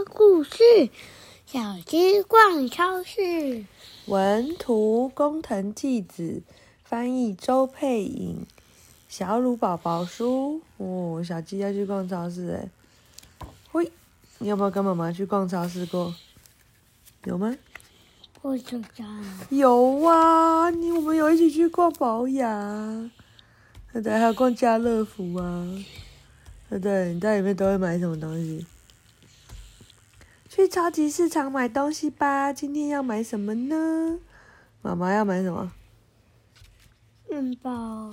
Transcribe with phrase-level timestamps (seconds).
[0.00, 0.88] 说故事，
[1.44, 3.66] 小鸡逛超市。
[4.06, 6.40] 文图：工藤纪子，
[6.82, 8.46] 翻译：周佩颖。
[9.10, 10.62] 小鲁宝宝书。
[10.78, 12.70] 哦，小鸡要去逛超市哎。
[13.72, 13.92] 喂，
[14.38, 16.14] 你有没有跟妈妈去逛超市过？
[17.24, 17.54] 有吗？
[18.40, 19.04] 我知道。
[19.50, 23.10] 有啊，你我们有一起去逛宝雅，
[23.92, 25.68] 对对，还有逛家乐福啊。
[26.70, 28.64] 对对，你在里面都会买什么东西？
[30.60, 32.52] 去超级市场买东西吧。
[32.52, 34.18] 今天要买什么呢？
[34.82, 35.72] 妈妈要买什么？
[37.30, 38.12] 面包、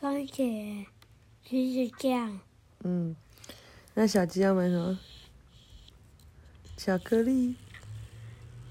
[0.00, 0.84] 番茄、
[1.44, 2.40] 橘子酱。
[2.82, 3.14] 嗯，
[3.94, 4.98] 那小鸡要买什么？
[6.76, 7.54] 巧克力、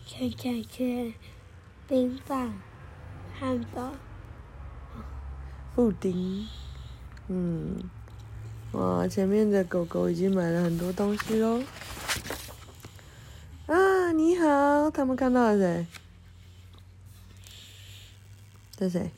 [0.06, 1.14] 甜甜圈、
[1.88, 2.54] 冰棒、
[3.40, 3.94] 汉堡、
[5.74, 6.46] 布丁。
[7.30, 7.90] 嗯。
[8.74, 11.64] 哇，前面的狗狗已经买了很多东西喽！
[14.40, 15.88] 好，他们看到了谁？
[18.78, 19.12] 这谁？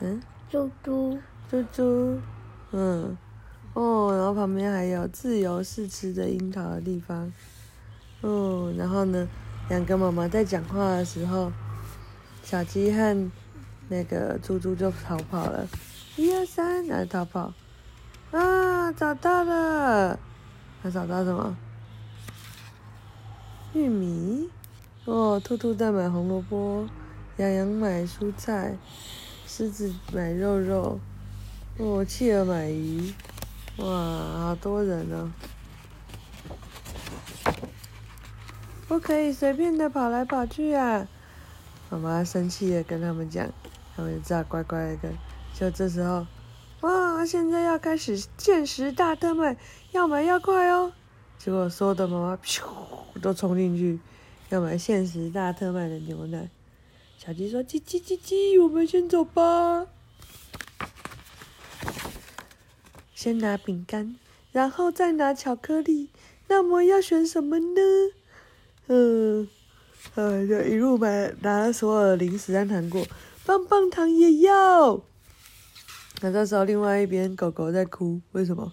[0.00, 0.22] 嗯？
[0.50, 1.18] 猪猪。
[1.50, 2.20] 猪猪。
[2.72, 3.16] 嗯。
[3.74, 7.32] 哦，然后旁边还有自由试吃的樱桃的地方。
[8.20, 9.28] 哦，然后呢，
[9.68, 11.52] 两个妈妈在讲话的时候，
[12.42, 13.30] 小鸡和
[13.88, 15.66] 那个猪猪就逃跑了。
[16.16, 17.52] 一二三，来逃跑！
[18.30, 20.18] 啊，找到了！
[20.82, 21.56] 他找到什么？
[23.74, 24.48] 玉米。
[25.04, 26.88] 哦，兔兔在买红萝卜，
[27.36, 28.78] 羊羊买蔬菜，
[29.46, 30.98] 狮子买肉肉。
[31.78, 33.12] 哦，企鹅买鱼。
[33.78, 33.86] 哇，
[34.44, 35.30] 好多人哦！
[38.86, 41.08] 不可以随便的跑来跑去啊！
[41.90, 43.48] 妈妈生气的跟他们讲，
[43.96, 45.12] 他们只好乖乖的跟。
[45.52, 46.24] 就这时候，
[46.82, 47.26] 哇！
[47.26, 49.56] 现在要开始限时大特卖，
[49.90, 50.92] 要买要快哦。
[51.38, 52.62] 结果所有的妈妈咻
[53.20, 53.98] 都冲进去，
[54.48, 56.48] 要买限时大特卖的牛奶。
[57.18, 59.86] 小鸡说：“叽叽叽叽，我们先走吧。”
[63.14, 64.16] 先拿饼干，
[64.52, 66.10] 然后再拿巧克力。
[66.48, 67.80] 那么要选什么呢？
[68.88, 69.48] 嗯，
[70.14, 73.06] 呃，就一路买，拿了所有的零食和糖果，
[73.46, 75.00] 棒棒糖也要。
[76.20, 78.70] 那这时候，另外一边狗狗在哭，为什么？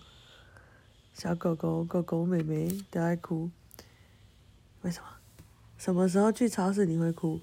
[1.22, 3.52] 小狗狗、狗狗、妹妹都在哭，
[4.82, 5.08] 为什么？
[5.78, 7.40] 什么时候去超市你会哭？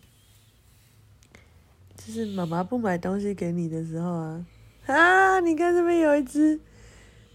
[1.96, 4.44] 就是妈妈不买东西给你的时候啊！
[4.86, 6.58] 啊，你看这边有一只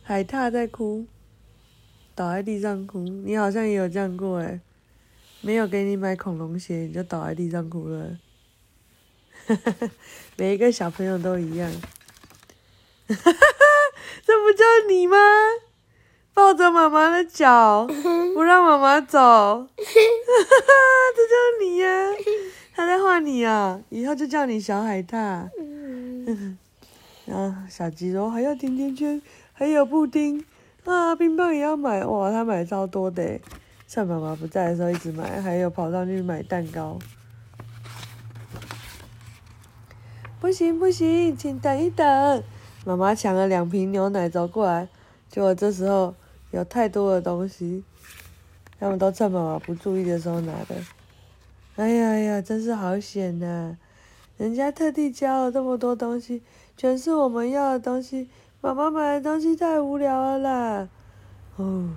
[0.01, 1.07] 海獭在哭，
[2.13, 2.99] 倒在地上哭。
[2.99, 4.59] 你好像也有这样过诶，
[5.39, 8.19] 没有给你买恐龙鞋，你就倒在地上哭了。
[10.35, 11.71] 每一个小朋友都一样。
[13.07, 15.15] 这不就是你吗？
[16.33, 17.88] 抱着妈妈的脚，
[18.33, 19.19] 不让妈妈走。
[19.19, 19.67] 哈哈，
[21.16, 21.88] 这就是你呀！
[22.75, 25.47] 他在画你啊，以后就叫你小海獭。
[27.25, 29.22] 然后 小鸡说还要甜甜圈，
[29.53, 30.43] 还有布丁
[30.85, 32.03] 啊，冰棒也要买。
[32.03, 33.39] 哇，他买超多的，
[33.88, 36.97] 趁妈妈不在的时候一直买，还有跑上去买蛋糕。
[40.41, 42.43] 不行不行，请等一等。
[42.85, 44.89] 妈妈抢了两瓶牛奶走过来，
[45.29, 46.13] 结果这时候
[46.53, 47.84] 有太多的东西，
[48.80, 50.75] 他们都趁妈妈不注意的时候拿的。
[51.78, 53.75] 哎呀哎呀，真是好险呐、
[54.38, 56.44] 人家特地交了这么多东西，
[56.78, 58.30] 全是我们要的东西。
[58.62, 60.88] 妈妈买的东西太无聊了啦！
[61.56, 61.90] 哦，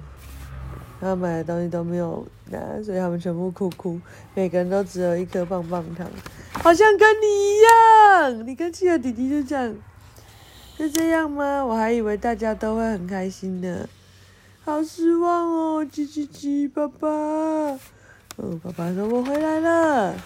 [1.00, 4.00] 他买的东西都没有拿，所以他们全部哭哭，
[4.34, 6.10] 每个人都只有一颗棒棒糖，
[6.54, 9.76] 好像跟你一样，你跟企鹅弟弟就这样。
[10.78, 11.64] 是这样吗？
[11.64, 13.88] 我还以为大家都会很开心呢，
[14.66, 15.86] 好失望哦！
[15.86, 17.08] 叽叽叽，爸爸，
[18.34, 20.16] 哦，爸爸说我回来了，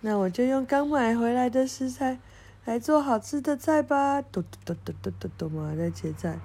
[0.00, 2.18] 那我就用刚买回来的食材
[2.64, 4.22] 来做好吃的菜吧。
[4.22, 6.38] 嘟嘟嘟嘟嘟嘟嘟，妈妈在切菜。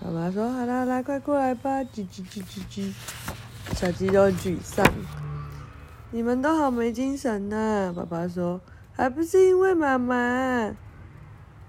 [0.00, 1.84] 妈妈说好啦，来快过来吧！
[1.84, 2.92] 叽叽叽叽叽，
[3.76, 4.84] 小鸡都沮丧，
[6.10, 7.94] 你们都好没精神呢。
[7.96, 8.60] 爸爸说
[8.92, 10.74] 还不是因为妈妈。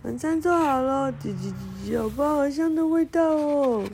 [0.04, 3.86] 晚餐做好了，叽叽叽叽，好棒，好香的味道哦！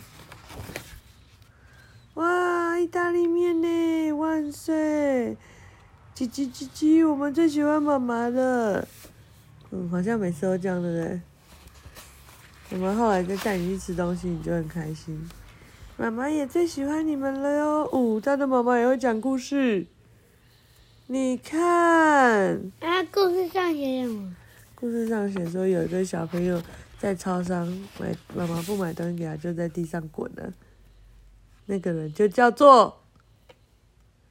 [2.14, 5.36] 哇，意大利面呢，万岁！
[6.16, 8.88] 叽叽叽叽，我们最喜欢妈妈了。
[9.72, 11.22] 嗯，好像每次都这样的嘞。
[12.70, 15.28] 我们后来就带你去吃东西，你就很开心。
[15.98, 17.90] 妈妈也最喜欢你们了哟。
[17.92, 19.88] 哦，他的妈妈也会讲故事。
[21.08, 22.62] 你看。
[22.80, 24.36] 啊，故事上写什么？
[24.76, 26.62] 故事上写说，有一个小朋友
[27.00, 27.66] 在超商
[27.98, 30.54] 买妈妈不买东西给他，就在地上滚了。
[31.68, 33.02] 那个人就叫做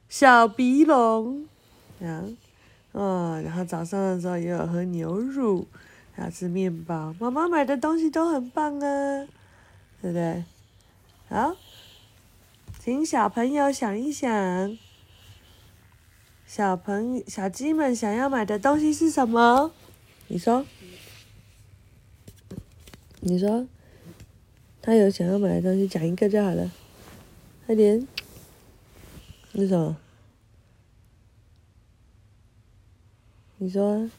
[0.07, 1.47] 小鼻龙，
[1.99, 2.23] 啊，
[2.91, 5.67] 哦，然后早上的时候也有喝牛乳，
[6.13, 7.13] 还有吃面包。
[7.19, 9.27] 妈妈买的东西都很棒啊，
[10.01, 10.43] 对不对？
[11.27, 11.55] 好，
[12.79, 14.77] 请小朋友想一想，
[16.45, 19.71] 小朋小鸡们想要买的东西是什么？
[20.27, 20.65] 你说，
[23.21, 23.67] 你说，
[24.81, 26.71] 他有想要买的东西，讲一个就好了。
[27.65, 28.07] 快点，
[29.53, 29.97] 那什么？
[33.57, 34.09] 你说，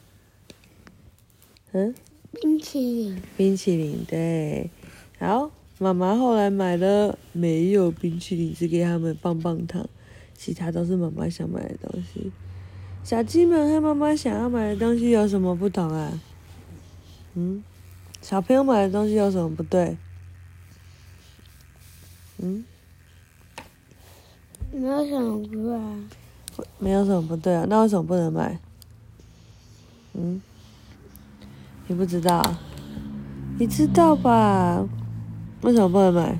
[1.72, 1.94] 嗯？
[2.32, 3.22] 冰淇淋。
[3.36, 4.70] 冰淇淋，对。
[5.18, 9.88] 好，妈妈后来买了没有冰淇淋，只给他们棒棒糖，
[10.34, 12.30] 其他都是妈妈想买的东西。
[13.06, 16.20] 小鸡们和妈妈想要买的东西有什么不同啊？
[17.34, 17.62] 嗯？
[18.20, 19.96] 小朋友买的东西有什么不对？
[22.38, 22.64] 嗯？
[24.72, 25.96] 没有什么不对啊，
[26.80, 28.58] 没有什么不对啊，那为什么不能买？
[30.14, 30.42] 嗯，
[31.86, 32.42] 你不知道？
[33.56, 34.84] 你知道吧？
[35.62, 36.36] 为什么不能买？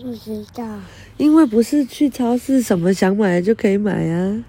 [0.00, 0.64] 不知道。
[1.16, 4.44] 因为不是去超市什么想买就可以买啊，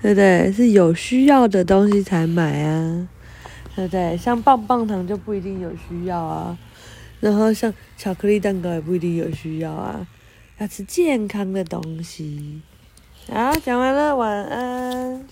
[0.00, 0.52] 对不对？
[0.52, 3.08] 是有需要的东西才买啊，
[3.74, 4.16] 对不对？
[4.16, 6.56] 像棒棒糖就不一定有需要啊。
[7.20, 10.06] 然后像巧克力蛋糕也不一定有需要啊，
[10.58, 12.60] 要吃健康的东西。
[13.28, 15.24] 好，讲完了，晚安。